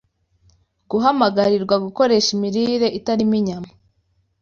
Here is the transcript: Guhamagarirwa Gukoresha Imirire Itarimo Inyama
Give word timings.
Guhamagarirwa 0.89 1.75
Gukoresha 1.85 2.29
Imirire 2.37 2.87
Itarimo 2.99 3.35
Inyama 3.41 3.69